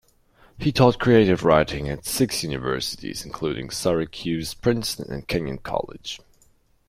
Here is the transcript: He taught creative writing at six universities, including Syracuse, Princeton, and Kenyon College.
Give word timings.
He 0.57 0.71
taught 0.71 0.97
creative 0.97 1.43
writing 1.43 1.87
at 1.87 2.05
six 2.07 2.41
universities, 2.41 3.23
including 3.23 3.69
Syracuse, 3.69 4.55
Princeton, 4.55 5.13
and 5.13 5.27
Kenyon 5.27 5.59
College. 5.59 6.19